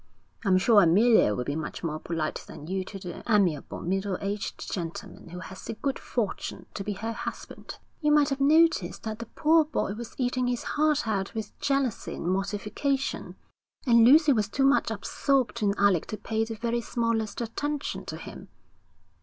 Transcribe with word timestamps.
'I'm 0.43 0.57
sure 0.57 0.81
Amelia 0.81 1.35
will 1.35 1.43
be 1.43 1.55
much 1.55 1.83
more 1.83 1.99
polite 1.99 2.43
than 2.47 2.65
you 2.65 2.83
to 2.85 2.97
the 2.97 3.21
amiable, 3.31 3.81
middle 3.81 4.17
aged 4.19 4.73
gentleman 4.73 5.29
who 5.29 5.41
has 5.41 5.63
the 5.63 5.75
good 5.75 5.99
fortune 5.99 6.65
to 6.73 6.83
be 6.83 6.93
her 6.93 7.13
husband.' 7.13 7.77
'You 7.99 8.11
might 8.11 8.29
have 8.29 8.41
noticed 8.41 9.03
that 9.03 9.19
the 9.19 9.27
poor 9.27 9.63
boy 9.63 9.93
was 9.93 10.15
eating 10.17 10.47
his 10.47 10.63
heart 10.63 11.07
out 11.07 11.35
with 11.35 11.55
jealousy 11.59 12.15
and 12.15 12.27
mortification, 12.27 13.35
and 13.85 14.03
Lucy 14.03 14.33
was 14.33 14.49
too 14.49 14.65
much 14.65 14.89
absorbed 14.89 15.61
in 15.61 15.75
Alec 15.77 16.07
to 16.07 16.17
pay 16.17 16.45
the 16.45 16.55
very 16.55 16.81
smallest 16.81 17.39
attention 17.39 18.03
to 18.05 18.17
him.' 18.17 18.47